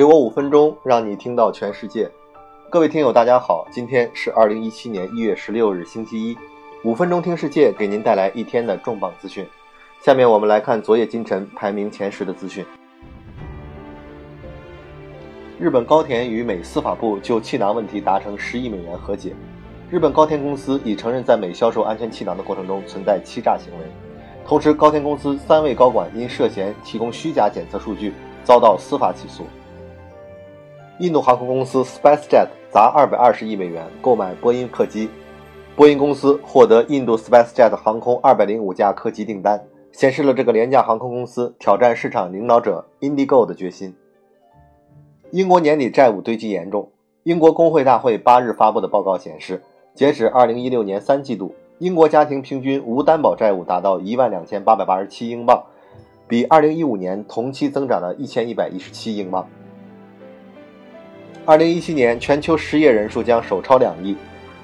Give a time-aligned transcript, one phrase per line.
[0.00, 2.10] 给我五分钟，让你听到全世界。
[2.70, 6.34] 各位听友，大家好，今天是二零一七年一月十六日，星期一。
[6.84, 9.46] 五分钟听世界，给您带来一天的重磅资讯。
[10.00, 12.64] 下面我们来看昨夜今晨排名前十的资讯。
[15.58, 19.34] 日本高田与美司法部就气囊问题达成十亿美元和解。
[19.90, 23.84] 日本高田公司已承认在美销售安全气囊的过程中存在欺诈行为。
[24.46, 29.44] 同时，高田公司三位高管因涉嫌提供虚假检测数据，遭到司法起诉。
[31.00, 35.08] 印度航空公司 SpiceJet 砸二百二十亿美元购买波音客机，
[35.74, 43.94] 波音公司获得印度 SpiceJet 航空二百零五架客机订单，显示了这个廉价航空公司挑战市场领导者 Indigo 的决心。
[45.30, 46.90] 英国年底债务堆积严重。
[47.22, 49.62] 英国工会大会八日发布的报告显示，
[49.94, 55.64] 截止二零一六年三季度，英国家庭平均无担保债务达到一万两千八百八十七英镑，
[56.28, 59.48] 比二零一五年同期增长了一千一百一十七英镑。
[61.50, 64.16] 二零一七年全球失业人数将首超两亿。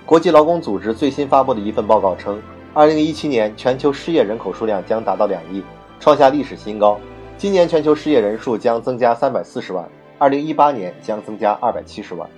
[0.05, 2.41] 国际劳工组织最新发布的一份报告称，
[2.73, 5.61] 二零一七年全球失业人口数量将达到两亿，
[5.99, 6.97] 创下历史新高。
[7.37, 9.85] 今年全球失业人数将增加三百四十万。
[10.17, 12.31] 二零一八年将增加二百七十万。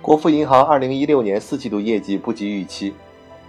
[0.00, 2.94] 国富银行二零一六年四季度业绩不及预期，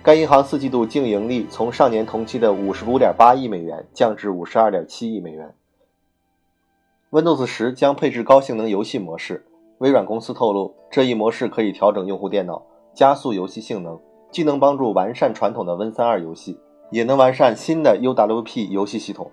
[0.03, 5.50] 该银行四季度净盈利从上年同期的五十五点八亿美元降至五十二点七亿美元。
[7.12, 9.44] Windows 十将配置高性能游戏模式，
[9.80, 16.60] 微软公司透露，这一模式可以调整用户电脑，加速游戏性能，既能帮助完善传统的 Win 三二游戏，
[16.92, 19.32] 也能完善新的 UWP 游戏系统。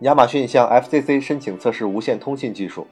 [0.00, 2.86] 亚马逊向 FCC 申请测试无线通信技术，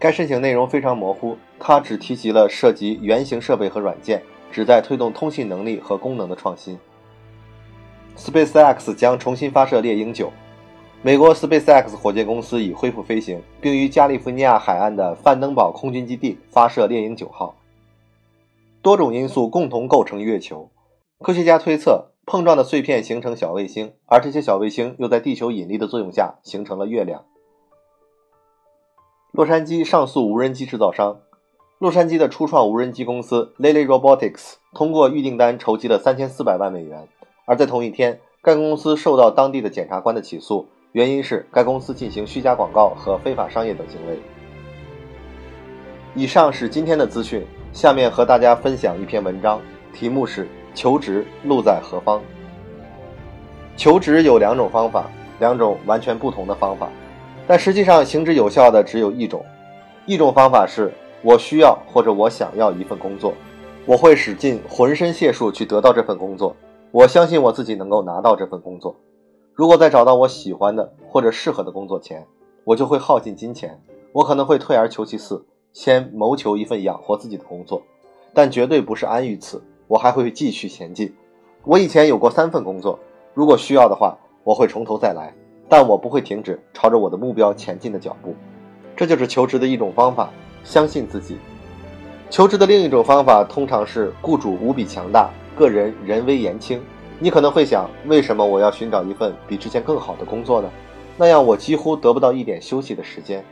[0.00, 6.76] 该申请内容非常模糊，它只提及了涉及原型设备和软件，旨在推动通信能力和功能的创新。
[8.16, 10.32] SpaceX 将重新发射猎鹰九，
[11.04, 17.56] 美国 SpaceX 火箭公司已恢复飞行，并于加利福尼亚海岸的范登堡空军基地发射猎鹰九号。
[18.82, 20.70] 多种因素共同构成月球，
[21.18, 22.08] 科学家推测。
[22.24, 27.24] 碰撞的碎片形成小卫星，而这些小卫星又在地球引力的作用下形成了月亮。
[29.32, 31.18] 洛杉矶上诉无人机制造商，
[31.80, 37.08] 洛杉矶的初创无人机公司 Lily Robotics 通过预订单筹集了三千四百万美元，
[37.44, 44.20] 而在同一天，该公司受到当地的检察官的起诉，原因是该公司进行虚假广告和非法商业等行为。
[46.14, 49.60] 以上是今天的资讯，下面和大家分享一篇文章，
[49.92, 50.48] 题目是。
[50.74, 52.18] 求职路在何方？
[53.76, 55.04] 求职有两种方法，
[55.38, 56.88] 两种完全不同的方法，
[57.46, 59.44] 但实际上行之有效的只有一种。
[60.06, 63.34] 一种方法是我需要或者我想要一份工作，
[63.84, 66.56] 我会使尽浑身解数去得到这份工作。
[66.90, 68.96] 我相信我自己能够拿到这份工作。
[69.54, 72.26] 如果在找到我喜欢的或者适合的工作前，
[72.64, 73.78] 我就会耗尽金钱。
[74.12, 77.82] 我可能会退而求其次，先谋求一份养活自己的工作，
[78.32, 79.62] 但绝对不是安于此。
[79.88, 81.14] 我还会继续前进。
[81.64, 82.98] 我以前有过三份工作，
[83.34, 85.34] 如果需要的话，我会从头再来。
[85.68, 88.34] 但我不会停止朝着我的目标前进的脚步。
[88.96, 90.30] 这就是求职的一种方法。
[90.64, 91.38] 相信自己。
[92.30, 96.80] 求职的另一种方法通常是雇主无比强大，个人人微言轻。
[97.22, 100.68] 你可能会想，为什么我要寻找一份比之前更好的工作呢？
[101.16, 103.44] 那样我几乎得不到一点休息的时间。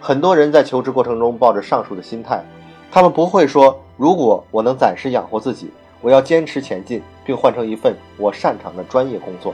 [0.00, 2.42] 很多人在求职过程中抱着上述的心态，
[2.90, 9.52] 他们不会说：“如果我能暂时养活自己。”我要坚持前进，并换成一份我擅长的专业工作。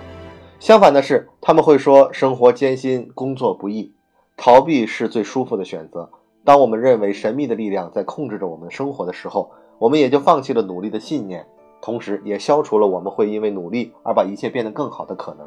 [0.61, 3.93] 相反的是，他们会说生活艰辛，工作不易，
[4.37, 6.11] 逃避是最舒服的选择。
[6.45, 11.47] 当我们认为神秘的力量在控制着我们的生活的时候，我们也就放弃了努力的信念，
[11.85, 15.47] 同时也消除了我们会因为努力而把一切变得更好的可能。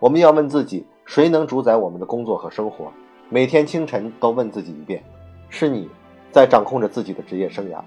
[0.00, 2.92] 我们要问自己：谁能主宰我们的工作和生活？
[3.28, 5.00] 每天清晨都问自己一遍：
[5.48, 5.88] 是你
[6.32, 7.78] 在掌控着自己的职业生涯。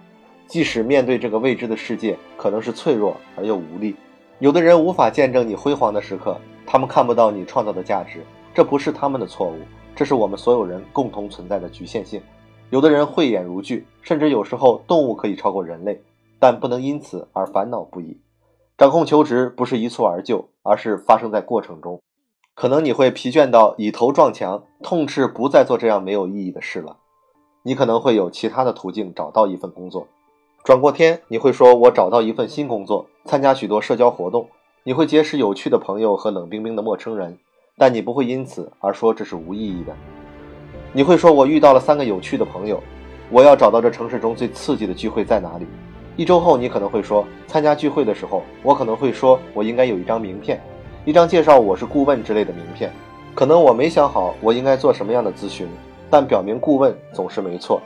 [0.47, 3.93] 即使面对这个未知的世界，可能是脆弱而又无力。
[4.39, 8.21] 有的人无法见证你辉煌的时刻，他们看不到你创造的价值。
[8.53, 9.57] 这不是他们的错误，
[9.93, 12.21] 这是我们所有人共同存在的局限性。
[12.69, 16.01] 有的人慧眼如炬，甚至有时候动物可以超过人类，
[16.41, 18.19] 但不能因此而烦恼不已。
[18.75, 22.01] 掌控求职不是一蹴而就，而是发生在过程中。
[22.55, 26.97] 可能你会疲倦到以头撞墙，痛斥不再做这样没有意义的事了。
[27.61, 30.07] 你可能会有其他的途径找到一份工作。
[30.63, 34.49] 转过天，你会说：“我找到一份新工作，参加许多社交活动，
[34.83, 37.37] 你会结识有趣的朋友和冷冰冰的陌生人，
[37.77, 39.95] 但你不会因此而说这是无意义的。
[40.91, 42.81] 你会说：“我遇到了三个有趣的朋友，
[43.29, 45.67] 我要找到这城市中最刺激的聚会在哪里。”
[46.17, 50.61] 一周后，你可能会说：“参加聚会的时候，我可能会说我应该有一张名片，
[51.05, 52.91] 一张介绍我是顾问之类的名片。
[53.33, 55.65] 可能我没想好我应该做什么样的咨询，
[56.09, 57.81] 但表明顾问总是没错。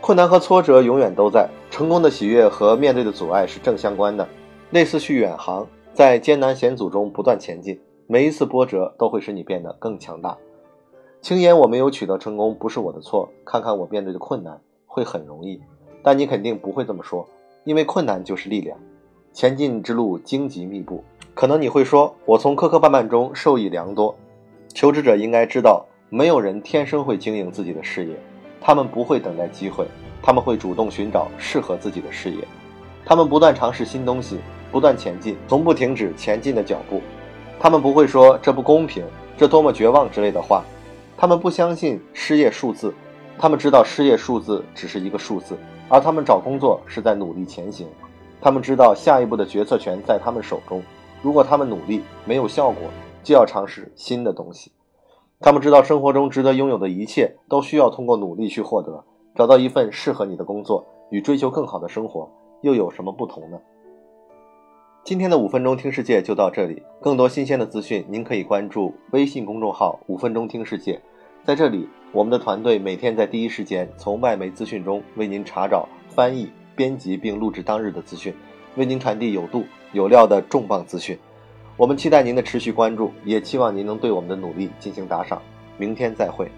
[0.00, 4.26] 困难和挫折永远都在，成功的喜悦和面对的阻碍是正相关的。
[4.70, 7.78] 类似去远航，在艰难险阻中不断前进，
[8.08, 10.36] 每一次波折都会使你变得更强大。
[11.20, 15.60] 轻言我没有取得成功不是我的错，看看我面对的困难会很容易，
[16.02, 17.28] 但你肯定不会这么说，
[17.64, 18.76] 因为困难就是力量。
[19.32, 21.04] 前进之路荆棘密布，
[21.34, 24.14] 可能你会说，我从磕磕绊绊中受益良多。
[24.74, 28.14] 求职者应该知道，没有人天生会经营自己的事业。
[28.60, 29.86] 他们不会等待机会，
[30.22, 32.38] 他们会主动寻找适合自己的事业。
[33.04, 34.38] 他们不断尝试新东西，
[34.70, 37.00] 不断前进，从不停止前进的脚步。
[37.58, 39.04] 他们不会说这不公平，
[39.36, 40.64] 这多么绝望之类的话。
[41.16, 42.94] 他们不相信失业数字，
[43.40, 45.56] 他们知道失业数字只是一个数字，
[45.88, 47.88] 而他们找工作是在努力前行。
[48.38, 50.82] 他们知道下一步的决策权在他们手中。
[51.22, 52.82] 如果他们努力没有效果，
[53.22, 54.70] 就要尝试新的东西。
[55.40, 59.02] 他们知道生活中值得拥有的一切都需要通过努力去获得。
[59.34, 63.58] 找到一份适合你的工作，与追求更好的生活又有什么不同呢？
[65.02, 66.82] 今天的五分钟听世界就到这里。
[67.00, 71.00] 更多新鲜的资讯，您可以关注微信公众号“五分钟听世界”。
[71.42, 78.32] 在这里，我们的团队每天在第一时间从外媒资讯中为您查找、翻译、编辑并录制当日的资讯，
[78.76, 81.18] 为您传递有度有料的重磅资讯。
[81.78, 85.40] 我们期待您的持续关注，也期望您能对我们的努力进行打赏。
[85.78, 86.50] 明天再会。